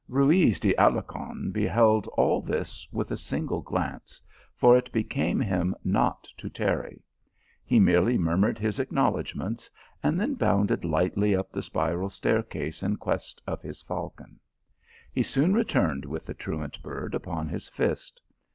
[0.09, 4.19] Ruyz de Alarcon beheld all this with a single glance,
[4.55, 7.03] for it became him not to tarry;
[7.63, 9.69] he merely murmured his acknowledgments,
[10.01, 14.39] and then bounded lightly up the spiral staircase in quest of his falcon.
[15.13, 18.19] He soon returned with the truant bird upon his fist.